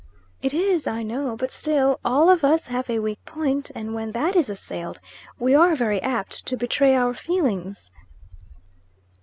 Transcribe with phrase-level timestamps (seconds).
[0.41, 4.13] "It is, I know; but still, all of us have a weak point, and when
[4.13, 4.99] that is assailed,
[5.37, 7.91] we are very apt to betray our feelings."